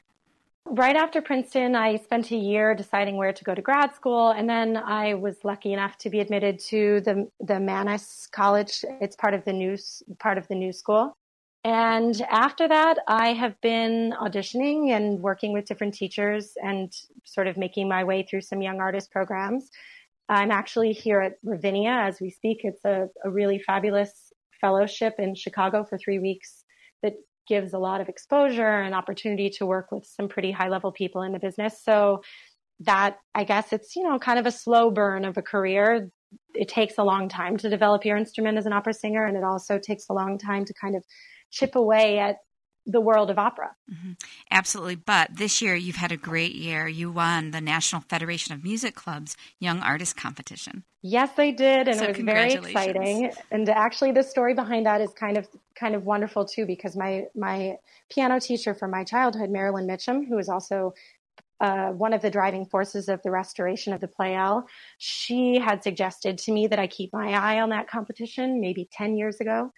Right 0.71 0.95
after 0.95 1.21
Princeton, 1.21 1.75
I 1.75 1.97
spent 1.97 2.31
a 2.31 2.35
year 2.35 2.75
deciding 2.75 3.17
where 3.17 3.33
to 3.33 3.43
go 3.43 3.55
to 3.55 3.61
grad 3.61 3.95
school, 3.95 4.29
and 4.29 4.49
then 4.49 4.77
I 4.77 5.13
was 5.13 5.43
lucky 5.43 5.73
enough 5.73 5.97
to 5.99 6.09
be 6.09 6.19
admitted 6.19 6.59
to 6.69 7.01
the 7.01 7.29
the 7.39 7.59
Mannes 7.59 8.27
College. 8.31 8.83
It's 9.01 9.15
part 9.15 9.33
of 9.33 9.43
the 9.45 9.53
new 9.53 9.77
part 10.19 10.37
of 10.37 10.47
the 10.47 10.55
new 10.55 10.71
school. 10.71 11.17
And 11.63 12.21
after 12.29 12.67
that, 12.67 12.97
I 13.07 13.33
have 13.33 13.59
been 13.61 14.13
auditioning 14.21 14.91
and 14.95 15.19
working 15.19 15.51
with 15.53 15.65
different 15.65 15.93
teachers 15.93 16.53
and 16.63 16.93
sort 17.25 17.47
of 17.47 17.57
making 17.57 17.89
my 17.89 18.03
way 18.03 18.23
through 18.23 18.41
some 18.41 18.61
young 18.61 18.79
artist 18.79 19.11
programs. 19.11 19.69
I'm 20.29 20.51
actually 20.51 20.93
here 20.93 21.19
at 21.21 21.33
Ravinia 21.43 21.89
as 21.89 22.21
we 22.21 22.29
speak. 22.29 22.61
It's 22.63 22.85
a, 22.85 23.09
a 23.23 23.29
really 23.29 23.59
fabulous 23.59 24.31
fellowship 24.61 25.15
in 25.19 25.35
Chicago 25.35 25.83
for 25.83 25.97
three 25.97 26.19
weeks 26.19 26.63
that 27.03 27.13
gives 27.47 27.73
a 27.73 27.79
lot 27.79 28.01
of 28.01 28.09
exposure 28.09 28.81
and 28.81 28.93
opportunity 28.93 29.49
to 29.51 29.65
work 29.65 29.91
with 29.91 30.05
some 30.05 30.27
pretty 30.27 30.51
high 30.51 30.69
level 30.69 30.91
people 30.91 31.21
in 31.21 31.31
the 31.31 31.39
business. 31.39 31.81
So 31.83 32.21
that 32.81 33.17
I 33.33 33.43
guess 33.43 33.73
it's, 33.73 33.95
you 33.95 34.03
know, 34.03 34.19
kind 34.19 34.39
of 34.39 34.45
a 34.45 34.51
slow 34.51 34.91
burn 34.91 35.25
of 35.25 35.37
a 35.37 35.41
career. 35.41 36.11
It 36.53 36.67
takes 36.67 36.97
a 36.97 37.03
long 37.03 37.29
time 37.29 37.57
to 37.57 37.69
develop 37.69 38.05
your 38.05 38.17
instrument 38.17 38.57
as 38.57 38.65
an 38.65 38.73
opera 38.73 38.93
singer, 38.93 39.25
and 39.25 39.37
it 39.37 39.43
also 39.43 39.79
takes 39.79 40.05
a 40.09 40.13
long 40.13 40.37
time 40.37 40.65
to 40.65 40.73
kind 40.73 40.95
of 40.95 41.03
chip 41.49 41.75
away 41.75 42.19
at 42.19 42.37
the 42.87 43.01
world 43.01 43.29
of 43.29 43.37
opera. 43.37 43.75
Mm-hmm. 43.91 44.13
Absolutely. 44.49 44.95
But 44.95 45.35
this 45.35 45.61
year 45.61 45.75
you've 45.75 45.97
had 45.97 46.11
a 46.11 46.17
great 46.17 46.55
year. 46.55 46.87
You 46.87 47.11
won 47.11 47.51
the 47.51 47.61
National 47.61 48.01
Federation 48.01 48.53
of 48.53 48.63
Music 48.63 48.95
Clubs 48.95 49.35
Young 49.59 49.81
Artist 49.81 50.15
Competition. 50.15 50.83
Yes, 51.03 51.31
I 51.37 51.51
did, 51.51 51.87
and 51.87 51.99
so 51.99 52.05
it 52.05 52.17
was 52.17 52.25
very 52.25 52.53
exciting. 52.53 53.31
And 53.51 53.69
actually, 53.69 54.13
the 54.13 54.23
story 54.23 54.53
behind 54.53 54.85
that 54.87 55.01
is 55.01 55.11
kind 55.13 55.37
of 55.37 55.47
kind 55.75 55.93
of 55.93 56.05
wonderful 56.05 56.45
too, 56.45 56.65
because 56.65 56.95
my 56.95 57.25
my 57.35 57.77
piano 58.09 58.39
teacher 58.39 58.73
from 58.73 58.91
my 58.91 59.03
childhood, 59.03 59.49
Marilyn 59.49 59.87
Mitchum, 59.87 60.27
who 60.27 60.37
is 60.39 60.49
also 60.49 60.93
uh, 61.59 61.89
one 61.89 62.13
of 62.13 62.21
the 62.21 62.29
driving 62.29 62.65
forces 62.65 63.09
of 63.09 63.21
the 63.23 63.31
restoration 63.31 63.93
of 63.93 64.01
the 64.01 64.07
Pleyel, 64.07 64.63
she 64.97 65.59
had 65.59 65.83
suggested 65.83 66.37
to 66.39 66.51
me 66.51 66.67
that 66.67 66.79
I 66.79 66.87
keep 66.87 67.11
my 67.13 67.33
eye 67.33 67.61
on 67.61 67.69
that 67.69 67.89
competition 67.89 68.59
maybe 68.61 68.87
10 68.91 69.17
years 69.17 69.39
ago. 69.39 69.71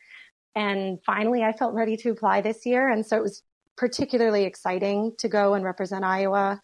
And 0.56 1.00
finally, 1.06 1.44
I 1.44 1.54
felt 1.54 1.74
ready 1.74 1.98
to 1.98 2.10
apply 2.10 2.42
this 2.42 2.66
year. 2.66 2.90
And 2.90 3.06
so 3.06 3.18
it 3.18 3.24
was 3.24 3.44
particularly 3.78 4.44
exciting 4.44 5.14
to 5.20 5.30
go 5.30 5.54
and 5.54 5.64
represent 5.64 6.04
Iowa 6.04 6.60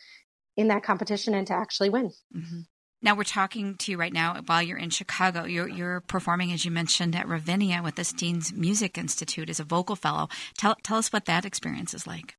in 0.57 0.67
that 0.69 0.83
competition 0.83 1.33
and 1.33 1.47
to 1.47 1.53
actually 1.53 1.89
win. 1.89 2.11
Mm-hmm. 2.35 2.61
Now 3.01 3.15
we're 3.15 3.23
talking 3.23 3.75
to 3.75 3.91
you 3.91 3.97
right 3.97 4.11
now 4.11 4.41
while 4.47 4.63
you're 4.63 4.77
in 4.77 4.89
Chicago. 4.89 5.43
You're, 5.43 5.69
you're 5.69 6.01
performing, 6.01 6.51
as 6.51 6.65
you 6.65 6.71
mentioned, 6.71 7.15
at 7.15 7.27
Ravinia 7.27 7.83
with 7.83 7.95
the 7.95 8.03
Steans 8.03 8.51
Music 8.51 8.97
Institute 8.97 9.49
as 9.49 9.59
a 9.59 9.63
vocal 9.63 9.95
fellow. 9.95 10.27
Tell, 10.57 10.75
tell 10.81 10.97
us 10.97 11.13
what 11.13 11.25
that 11.25 11.45
experience 11.45 11.93
is 11.93 12.07
like. 12.07 12.35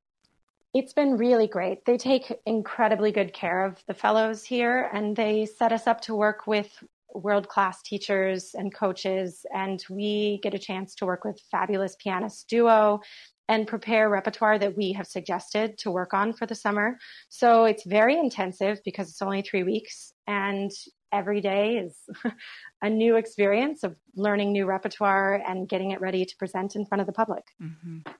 It's 0.74 0.92
been 0.92 1.16
really 1.16 1.46
great. 1.46 1.84
They 1.84 1.96
take 1.96 2.32
incredibly 2.44 3.12
good 3.12 3.32
care 3.32 3.64
of 3.64 3.82
the 3.86 3.94
fellows 3.94 4.44
here, 4.44 4.90
and 4.92 5.16
they 5.16 5.46
set 5.46 5.72
us 5.72 5.86
up 5.86 6.02
to 6.02 6.14
work 6.14 6.46
with 6.46 6.82
world 7.22 7.48
class 7.48 7.82
teachers 7.82 8.50
and 8.54 8.74
coaches, 8.74 9.44
and 9.54 9.84
we 9.90 10.40
get 10.42 10.54
a 10.54 10.58
chance 10.58 10.94
to 10.96 11.06
work 11.06 11.24
with 11.24 11.40
fabulous 11.50 11.96
pianist 12.02 12.48
duo 12.48 13.00
and 13.48 13.66
prepare 13.66 14.10
repertoire 14.10 14.58
that 14.58 14.76
we 14.76 14.92
have 14.92 15.06
suggested 15.06 15.78
to 15.78 15.90
work 15.90 16.12
on 16.12 16.32
for 16.32 16.46
the 16.46 16.54
summer. 16.54 16.98
So 17.28 17.64
it's 17.64 17.84
very 17.86 18.18
intensive 18.18 18.80
because 18.84 19.08
it's 19.08 19.22
only 19.22 19.42
three 19.42 19.62
weeks, 19.62 20.12
and 20.26 20.70
every 21.12 21.40
day 21.40 21.76
is 21.76 21.96
a 22.82 22.90
new 22.90 23.16
experience 23.16 23.84
of 23.84 23.96
learning 24.16 24.52
new 24.52 24.66
repertoire 24.66 25.42
and 25.46 25.68
getting 25.68 25.92
it 25.92 26.00
ready 26.00 26.24
to 26.24 26.36
present 26.38 26.76
in 26.76 26.84
front 26.84 27.00
of 27.00 27.06
the 27.06 27.12
public. 27.12 27.44
Mm-hmm. 27.62 28.12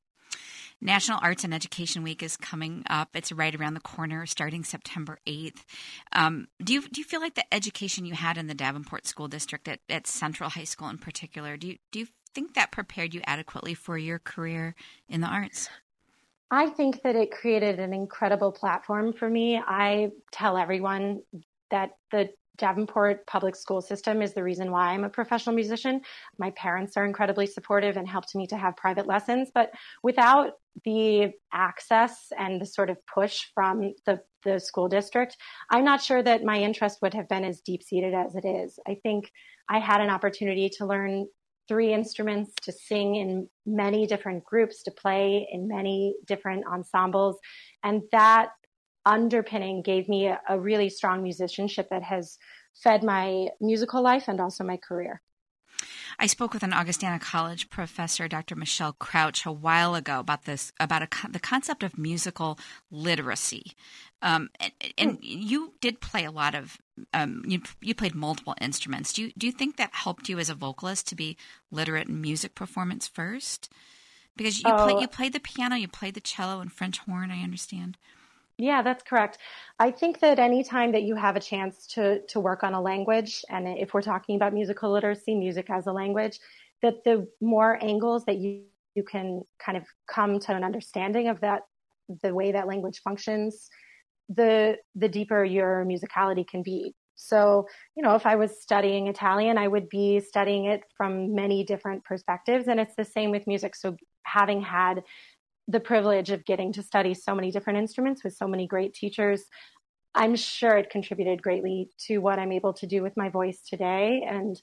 National 0.80 1.18
Arts 1.23 1.45
and 1.45 1.54
Education 1.54 2.02
Week 2.02 2.23
is 2.23 2.37
coming 2.37 2.83
up. 2.88 3.11
It's 3.14 3.33
right 3.33 3.54
around 3.54 3.75
the 3.75 3.80
corner, 3.80 4.26
starting 4.26 4.62
September 4.62 5.18
8th. 5.26 5.64
Um, 6.12 6.49
do 6.62 6.75
you 6.75 6.83
do 6.83 7.00
you 7.00 7.04
feel 7.04 7.21
like 7.21 7.35
the 7.35 7.54
education 7.54 8.04
you 8.04 8.14
had 8.14 8.37
in 8.37 8.47
the 8.47 8.54
Davenport 8.54 9.06
School 9.06 9.28
District 9.28 9.66
at, 9.68 9.80
at 9.88 10.06
Central 10.06 10.50
High 10.50 10.64
School 10.64 10.88
in 10.88 10.99
particular, 10.99 11.56
do 11.56 11.68
you 11.68 11.78
do 11.90 12.00
you 12.00 12.06
think 12.35 12.54
that 12.54 12.71
prepared 12.71 13.14
you 13.14 13.23
adequately 13.26 13.75
for 13.75 13.97
your 13.97 14.18
career 14.18 14.75
in 15.09 15.23
the 15.23 15.26
arts? 15.26 15.68
I 16.50 16.68
think 16.68 17.02
that 17.02 17.16
it 17.16 17.33
created 17.33 17.80
an 17.80 17.92
incredible 17.92 18.52
platform 18.52 19.12
for 19.12 19.28
me. 19.28 19.59
I 19.59 20.12
tell 20.30 20.56
everyone 20.56 21.23
that 21.71 21.97
the 22.12 22.30
Davenport 22.56 23.26
public 23.26 23.56
school 23.56 23.80
system 23.80 24.22
is 24.22 24.34
the 24.34 24.42
reason 24.42 24.70
why 24.70 24.88
I'm 24.88 25.04
a 25.04 25.08
professional 25.08 25.54
musician. 25.54 26.00
My 26.38 26.50
parents 26.52 26.96
are 26.96 27.04
incredibly 27.04 27.46
supportive 27.46 27.96
and 27.96 28.08
helped 28.08 28.34
me 28.34 28.46
to 28.48 28.56
have 28.56 28.76
private 28.76 29.06
lessons, 29.06 29.50
but 29.54 29.70
without 30.02 30.52
the 30.84 31.32
access 31.52 32.32
and 32.38 32.60
the 32.60 32.66
sort 32.66 32.90
of 32.90 32.98
push 33.06 33.44
from 33.54 33.94
the, 34.04 34.20
the 34.44 34.60
school 34.60 34.88
district, 34.88 35.36
I'm 35.70 35.84
not 35.84 36.02
sure 36.02 36.22
that 36.22 36.44
my 36.44 36.58
interest 36.58 36.98
would 37.02 37.14
have 37.14 37.28
been 37.28 37.44
as 37.44 37.60
deep 37.60 37.82
seated 37.82 38.14
as 38.14 38.34
it 38.34 38.44
is. 38.44 38.78
I 38.86 38.96
think 39.02 39.30
I 39.68 39.78
had 39.78 40.00
an 40.00 40.10
opportunity 40.10 40.68
to 40.78 40.86
learn 40.86 41.26
three 41.68 41.92
instruments, 41.92 42.52
to 42.62 42.72
sing 42.72 43.16
in 43.16 43.48
many 43.64 44.06
different 44.06 44.44
groups, 44.44 44.82
to 44.84 44.90
play 44.90 45.48
in 45.50 45.66
many 45.66 46.14
different 46.26 46.64
ensembles. 46.66 47.38
And 47.82 48.02
that 48.12 48.50
underpinning 49.06 49.82
gave 49.82 50.08
me 50.08 50.26
a, 50.26 50.40
a 50.48 50.58
really 50.58 50.90
strong 50.90 51.22
musicianship 51.22 51.88
that 51.90 52.02
has 52.02 52.36
fed 52.75 53.02
my 53.02 53.48
musical 53.60 54.02
life 54.02 54.25
and 54.28 54.40
also 54.40 54.64
my 54.64 54.76
career. 54.76 55.22
I 56.18 56.26
spoke 56.26 56.54
with 56.54 56.62
an 56.62 56.72
Augustana 56.72 57.18
College 57.18 57.68
professor, 57.68 58.26
Dr. 58.26 58.56
Michelle 58.56 58.94
Crouch, 58.94 59.44
a 59.44 59.52
while 59.52 59.94
ago 59.94 60.18
about 60.18 60.44
this, 60.44 60.72
about 60.80 61.02
a, 61.02 61.08
the 61.28 61.38
concept 61.38 61.82
of 61.82 61.98
musical 61.98 62.58
literacy. 62.90 63.72
Um, 64.22 64.48
and, 64.58 64.72
and 64.96 65.12
mm. 65.12 65.18
you 65.22 65.75
did 65.80 66.00
play 66.00 66.25
a 66.25 66.30
lot 66.30 66.54
of, 66.54 66.78
um, 67.12 67.42
you, 67.46 67.60
you 67.82 67.94
played 67.94 68.14
multiple 68.14 68.54
instruments. 68.60 69.12
Do 69.12 69.22
you, 69.22 69.32
do 69.36 69.46
you 69.46 69.52
think 69.52 69.76
that 69.76 69.90
helped 69.92 70.28
you 70.28 70.38
as 70.38 70.48
a 70.48 70.54
vocalist 70.54 71.06
to 71.08 71.14
be 71.14 71.36
literate 71.70 72.08
in 72.08 72.20
music 72.20 72.54
performance 72.54 73.06
first? 73.06 73.70
Because 74.36 74.62
you, 74.62 74.70
oh. 74.70 74.84
play, 74.84 75.00
you 75.00 75.08
played 75.08 75.34
the 75.34 75.40
piano, 75.40 75.76
you 75.76 75.88
played 75.88 76.14
the 76.14 76.20
cello 76.20 76.60
and 76.60 76.72
French 76.72 76.98
horn, 76.98 77.30
I 77.30 77.42
understand. 77.42 77.98
Yeah, 78.58 78.80
that's 78.82 79.02
correct. 79.02 79.38
I 79.78 79.90
think 79.90 80.20
that 80.20 80.38
anytime 80.38 80.92
that 80.92 81.02
you 81.02 81.14
have 81.16 81.36
a 81.36 81.40
chance 81.40 81.86
to 81.88 82.20
to 82.28 82.40
work 82.40 82.64
on 82.64 82.72
a 82.72 82.80
language, 82.80 83.44
and 83.50 83.68
if 83.68 83.92
we're 83.92 84.00
talking 84.02 84.36
about 84.36 84.54
musical 84.54 84.90
literacy, 84.92 85.34
music 85.34 85.68
as 85.70 85.86
a 85.86 85.92
language, 85.92 86.38
that 86.82 87.04
the 87.04 87.28
more 87.40 87.78
angles 87.84 88.25
that 88.25 88.38
you 88.38 88.64
you 88.94 89.02
can 89.02 89.42
kind 89.58 89.76
of 89.76 89.84
come 90.08 90.38
to 90.40 90.54
an 90.54 90.64
understanding 90.64 91.28
of 91.28 91.40
that 91.40 91.62
the 92.22 92.32
way 92.32 92.50
that 92.52 92.66
language 92.66 93.00
functions, 93.04 93.68
the 94.28 94.78
the 94.94 95.08
deeper 95.08 95.44
your 95.44 95.84
musicality 95.86 96.46
can 96.46 96.62
be. 96.62 96.94
So, 97.16 97.66
you 97.96 98.02
know, 98.02 98.14
if 98.14 98.26
I 98.26 98.36
was 98.36 98.60
studying 98.62 99.08
Italian, 99.08 99.58
I 99.58 99.68
would 99.68 99.88
be 99.88 100.20
studying 100.20 100.66
it 100.66 100.82
from 100.96 101.34
many 101.34 101.64
different 101.64 102.04
perspectives. 102.04 102.68
And 102.68 102.78
it's 102.80 102.94
the 102.96 103.04
same 103.04 103.30
with 103.30 103.46
music. 103.46 103.75
So, 103.76 103.96
having 104.25 104.60
had 104.62 105.02
the 105.68 105.80
privilege 105.80 106.30
of 106.30 106.44
getting 106.44 106.73
to 106.73 106.82
study 106.82 107.14
so 107.14 107.35
many 107.35 107.50
different 107.50 107.78
instruments 107.78 108.23
with 108.23 108.35
so 108.35 108.46
many 108.46 108.66
great 108.66 108.94
teachers. 108.94 109.44
I'm 110.14 110.37
sure 110.37 110.76
it 110.78 110.90
contributed 110.90 111.42
greatly 111.42 111.90
to 112.06 112.18
what 112.18 112.38
I'm 112.38 112.52
able 112.52 112.73
to 112.75 112.87
do 112.87 113.02
with 113.02 113.16
my 113.16 113.28
voice 113.28 113.61
today 113.68 114.25
and 114.26 114.61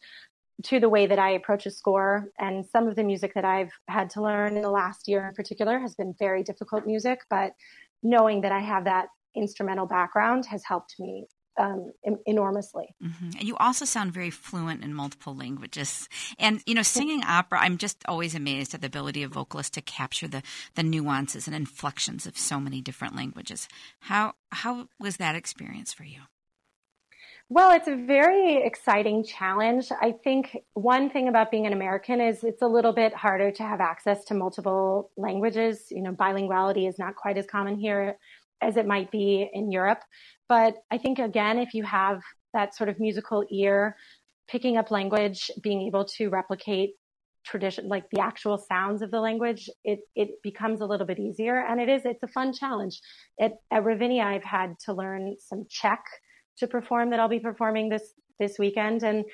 to 0.63 0.79
the 0.79 0.89
way 0.89 1.05
that 1.07 1.19
I 1.19 1.31
approach 1.31 1.65
a 1.65 1.71
score. 1.71 2.29
And 2.39 2.65
some 2.65 2.87
of 2.87 2.95
the 2.95 3.03
music 3.03 3.33
that 3.35 3.45
I've 3.45 3.71
had 3.87 4.09
to 4.11 4.21
learn 4.21 4.55
in 4.55 4.61
the 4.61 4.69
last 4.69 5.07
year 5.07 5.27
in 5.27 5.33
particular 5.33 5.79
has 5.79 5.95
been 5.95 6.15
very 6.17 6.43
difficult 6.43 6.85
music, 6.85 7.19
but 7.29 7.53
knowing 8.01 8.41
that 8.41 8.51
I 8.51 8.59
have 8.59 8.85
that 8.85 9.07
instrumental 9.35 9.85
background 9.85 10.45
has 10.45 10.63
helped 10.63 10.95
me 10.99 11.25
um, 11.57 11.91
enormously. 12.25 12.95
Mm-hmm. 13.01 13.29
And 13.39 13.43
you 13.43 13.55
also 13.57 13.85
sound 13.85 14.13
very 14.13 14.29
fluent 14.29 14.83
in 14.83 14.93
multiple 14.93 15.35
languages. 15.35 16.07
And 16.39 16.61
you 16.65 16.75
know, 16.75 16.81
singing 16.81 17.23
opera, 17.23 17.59
I'm 17.61 17.77
just 17.77 18.03
always 18.07 18.35
amazed 18.35 18.73
at 18.73 18.81
the 18.81 18.87
ability 18.87 19.23
of 19.23 19.31
vocalists 19.31 19.71
to 19.71 19.81
capture 19.81 20.27
the 20.27 20.43
the 20.75 20.83
nuances 20.83 21.47
and 21.47 21.55
inflections 21.55 22.25
of 22.25 22.37
so 22.37 22.59
many 22.59 22.81
different 22.81 23.15
languages. 23.15 23.67
How 23.99 24.33
how 24.51 24.87
was 24.99 25.17
that 25.17 25.35
experience 25.35 25.93
for 25.93 26.03
you? 26.03 26.21
Well, 27.49 27.71
it's 27.71 27.87
a 27.87 27.95
very 27.95 28.63
exciting 28.63 29.23
challenge. 29.23 29.91
I 30.01 30.13
think 30.23 30.57
one 30.73 31.09
thing 31.09 31.27
about 31.27 31.51
being 31.51 31.67
an 31.67 31.73
American 31.73 32.19
is 32.19 32.43
it's 32.43 32.61
a 32.61 32.67
little 32.67 32.93
bit 32.93 33.13
harder 33.13 33.51
to 33.51 33.63
have 33.63 33.81
access 33.81 34.23
to 34.25 34.33
multiple 34.33 35.11
languages. 35.17 35.91
You 35.91 36.01
know, 36.01 36.13
bilinguality 36.13 36.87
is 36.87 36.97
not 36.97 37.15
quite 37.15 37.37
as 37.37 37.45
common 37.45 37.77
here 37.77 38.17
as 38.63 38.77
it 38.77 38.87
might 38.87 39.11
be 39.11 39.49
in 39.53 39.71
Europe. 39.71 40.01
But 40.49 40.75
I 40.91 40.97
think, 40.97 41.19
again, 41.19 41.57
if 41.59 41.73
you 41.73 41.83
have 41.83 42.21
that 42.53 42.75
sort 42.75 42.89
of 42.89 42.99
musical 42.99 43.45
ear, 43.51 43.95
picking 44.47 44.77
up 44.77 44.91
language, 44.91 45.49
being 45.61 45.81
able 45.87 46.05
to 46.05 46.29
replicate 46.29 46.91
tradition, 47.45 47.87
like 47.87 48.09
the 48.11 48.21
actual 48.21 48.57
sounds 48.57 49.01
of 49.01 49.11
the 49.11 49.19
language, 49.19 49.69
it, 49.83 49.99
it 50.15 50.41
becomes 50.43 50.81
a 50.81 50.85
little 50.85 51.07
bit 51.07 51.19
easier. 51.19 51.59
And 51.59 51.81
it 51.81 51.89
is, 51.89 52.03
it's 52.05 52.23
a 52.23 52.27
fun 52.27 52.53
challenge. 52.53 52.99
At, 53.39 53.53
at 53.71 53.83
Ravinia, 53.83 54.23
I've 54.23 54.43
had 54.43 54.75
to 54.85 54.93
learn 54.93 55.35
some 55.39 55.65
Czech 55.69 56.03
to 56.57 56.67
perform 56.67 57.09
that 57.09 57.19
I'll 57.19 57.27
be 57.27 57.39
performing 57.39 57.89
this, 57.89 58.13
this 58.39 58.59
weekend. 58.59 59.03
And 59.03 59.25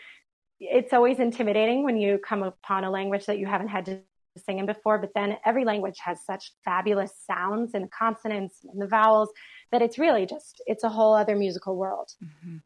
it's 0.60 0.94
always 0.94 1.20
intimidating 1.20 1.84
when 1.84 1.98
you 1.98 2.18
come 2.18 2.44
upon 2.44 2.84
a 2.84 2.92
language 2.92 3.26
that 3.26 3.40
you 3.40 3.48
haven't 3.48 3.70
had 3.70 3.86
to 3.86 4.02
sing 4.40 4.60
in 4.60 4.66
before, 4.66 4.98
but 4.98 5.14
then 5.14 5.38
every 5.46 5.66
language 5.66 5.98
has 6.04 6.26
such 6.26 6.52
fabulous 6.66 7.12
sounds 7.26 7.74
and 7.74 7.92
consonants 7.92 8.66
and 8.72 8.82
the 8.82 8.88
vowels 8.88 9.30
that 9.72 9.82
it's 9.82 9.98
really 9.98 10.26
just 10.26 10.62
it's 10.66 10.84
a 10.84 10.90
whole 10.90 11.14
other 11.14 11.36
musical 11.36 11.76
world. 11.76 12.12
Mm-hmm. 12.24 12.58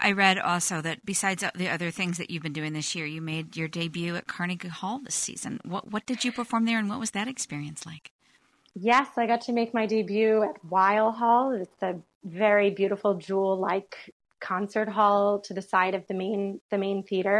I 0.00 0.12
read 0.12 0.38
also 0.38 0.80
that 0.80 1.06
besides 1.06 1.44
the 1.54 1.68
other 1.68 1.90
things 1.90 2.18
that 2.18 2.30
you've 2.30 2.42
been 2.42 2.52
doing 2.52 2.72
this 2.72 2.94
year, 2.94 3.06
you 3.06 3.22
made 3.22 3.56
your 3.56 3.68
debut 3.68 4.16
at 4.16 4.26
Carnegie 4.26 4.68
Hall 4.68 4.98
this 4.98 5.14
season. 5.14 5.60
What 5.64 5.90
what 5.90 6.06
did 6.06 6.24
you 6.24 6.32
perform 6.32 6.64
there, 6.64 6.78
and 6.78 6.88
what 6.88 7.00
was 7.00 7.12
that 7.12 7.28
experience 7.28 7.86
like? 7.86 8.10
Yes, 8.74 9.08
I 9.16 9.26
got 9.26 9.42
to 9.42 9.52
make 9.52 9.72
my 9.72 9.86
debut 9.86 10.42
at 10.42 10.64
Weill 10.64 11.12
Hall. 11.12 11.52
It's 11.52 11.82
a 11.82 11.96
very 12.24 12.70
beautiful 12.70 13.14
jewel-like 13.14 14.12
concert 14.52 14.88
hall 14.88 15.40
to 15.46 15.54
the 15.54 15.62
side 15.72 15.94
of 15.94 16.06
the 16.08 16.14
main 16.14 16.60
the 16.70 16.78
main 16.78 17.02
theater, 17.02 17.38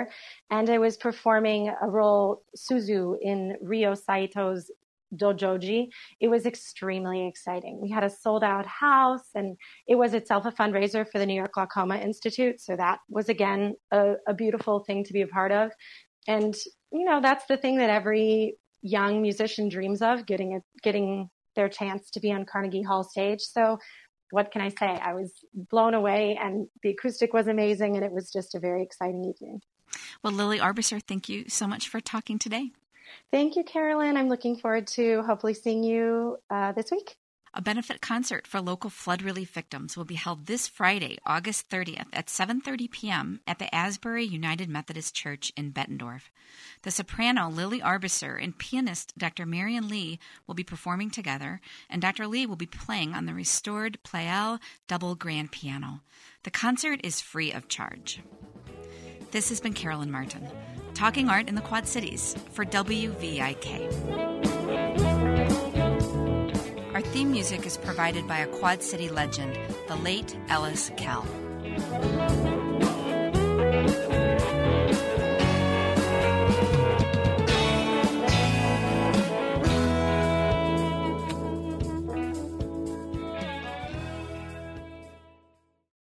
and 0.50 0.68
I 0.70 0.78
was 0.78 0.96
performing 0.96 1.62
a 1.68 1.88
role 1.88 2.42
Suzu 2.56 3.16
in 3.20 3.56
Rio 3.60 3.94
Saito's 3.94 4.70
Dojoji, 5.16 5.88
it 6.20 6.28
was 6.28 6.46
extremely 6.46 7.26
exciting. 7.26 7.80
We 7.80 7.90
had 7.90 8.04
a 8.04 8.10
sold 8.10 8.44
out 8.44 8.66
house 8.66 9.28
and 9.34 9.56
it 9.86 9.96
was 9.96 10.14
itself 10.14 10.44
a 10.46 10.52
fundraiser 10.52 11.08
for 11.10 11.18
the 11.18 11.26
New 11.26 11.34
York 11.34 11.52
Glaucoma 11.52 11.96
Institute. 11.98 12.60
So 12.60 12.76
that 12.76 12.98
was 13.08 13.28
again 13.28 13.76
a, 13.90 14.14
a 14.26 14.34
beautiful 14.34 14.80
thing 14.80 15.04
to 15.04 15.12
be 15.12 15.22
a 15.22 15.26
part 15.26 15.52
of. 15.52 15.70
And, 16.26 16.54
you 16.92 17.04
know, 17.04 17.20
that's 17.20 17.46
the 17.46 17.56
thing 17.56 17.76
that 17.78 17.90
every 17.90 18.56
young 18.82 19.22
musician 19.22 19.68
dreams 19.68 20.02
of 20.02 20.26
getting 20.26 20.56
a, 20.56 20.60
getting 20.82 21.30
their 21.56 21.68
chance 21.68 22.10
to 22.10 22.20
be 22.20 22.32
on 22.32 22.44
Carnegie 22.44 22.82
Hall 22.82 23.04
stage. 23.04 23.40
So 23.40 23.78
what 24.34 24.50
can 24.50 24.60
I 24.60 24.68
say? 24.68 24.86
I 24.86 25.14
was 25.14 25.32
blown 25.54 25.94
away 25.94 26.36
and 26.40 26.66
the 26.82 26.90
acoustic 26.90 27.32
was 27.32 27.46
amazing 27.46 27.94
and 27.94 28.04
it 28.04 28.10
was 28.10 28.32
just 28.32 28.56
a 28.56 28.58
very 28.58 28.82
exciting 28.82 29.24
evening. 29.24 29.62
Well, 30.22 30.32
Lily 30.32 30.58
Arbisser, 30.58 31.00
thank 31.00 31.28
you 31.28 31.44
so 31.48 31.68
much 31.68 31.88
for 31.88 32.00
talking 32.00 32.38
today. 32.40 32.72
Thank 33.30 33.54
you, 33.54 33.62
Carolyn. 33.62 34.16
I'm 34.16 34.28
looking 34.28 34.56
forward 34.56 34.88
to 34.88 35.22
hopefully 35.22 35.54
seeing 35.54 35.84
you 35.84 36.38
uh, 36.50 36.72
this 36.72 36.90
week. 36.90 37.16
A 37.56 37.62
benefit 37.62 38.00
concert 38.00 38.48
for 38.48 38.60
local 38.60 38.90
flood 38.90 39.22
relief 39.22 39.50
victims 39.50 39.96
will 39.96 40.04
be 40.04 40.16
held 40.16 40.46
this 40.46 40.66
Friday, 40.66 41.18
August 41.24 41.70
30th 41.70 42.08
at 42.12 42.26
7:30 42.26 42.90
p.m. 42.90 43.40
at 43.46 43.60
the 43.60 43.72
Asbury 43.72 44.24
United 44.24 44.68
Methodist 44.68 45.14
Church 45.14 45.52
in 45.56 45.72
Bettendorf. 45.72 46.30
The 46.82 46.90
soprano 46.90 47.48
Lily 47.48 47.80
Arbisser 47.80 48.42
and 48.42 48.58
pianist 48.58 49.16
Dr. 49.16 49.46
Marion 49.46 49.88
Lee 49.88 50.18
will 50.48 50.56
be 50.56 50.64
performing 50.64 51.10
together, 51.10 51.60
and 51.88 52.02
Dr. 52.02 52.26
Lee 52.26 52.44
will 52.44 52.56
be 52.56 52.66
playing 52.66 53.14
on 53.14 53.26
the 53.26 53.34
restored 53.34 53.98
Pleyel 54.02 54.58
double 54.88 55.14
grand 55.14 55.52
piano. 55.52 56.00
The 56.42 56.50
concert 56.50 57.02
is 57.04 57.20
free 57.20 57.52
of 57.52 57.68
charge. 57.68 58.20
This 59.30 59.48
has 59.50 59.60
been 59.60 59.74
Carolyn 59.74 60.10
Martin, 60.10 60.50
talking 60.92 61.28
art 61.28 61.48
in 61.48 61.54
the 61.54 61.60
Quad 61.60 61.86
Cities 61.86 62.34
for 62.50 62.64
WVIK. 62.64 64.33
Theme 67.14 67.30
music 67.30 67.64
is 67.64 67.76
provided 67.76 68.26
by 68.26 68.38
a 68.38 68.48
Quad 68.48 68.82
City 68.82 69.08
legend, 69.08 69.56
the 69.86 69.94
late 69.94 70.36
Ellis 70.48 70.90
Kell. 70.96 71.24